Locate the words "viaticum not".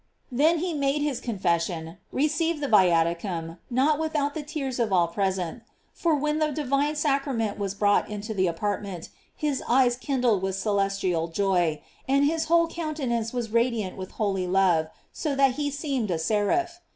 2.67-3.99